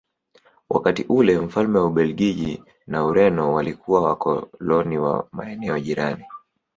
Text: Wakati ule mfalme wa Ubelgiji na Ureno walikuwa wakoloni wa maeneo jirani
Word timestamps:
Wakati 0.69 1.03
ule 1.09 1.39
mfalme 1.39 1.79
wa 1.79 1.85
Ubelgiji 1.85 2.63
na 2.87 3.05
Ureno 3.05 3.53
walikuwa 3.53 4.01
wakoloni 4.01 4.97
wa 4.97 5.27
maeneo 5.31 5.79
jirani 5.79 6.23